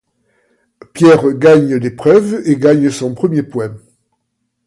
Pierre 0.95 1.31
gagne 1.33 1.75
l'épreuve 1.75 2.41
et 2.49 2.57
gagne 2.57 2.89
son 2.89 3.13
premier 3.13 3.43
point. 3.43 3.75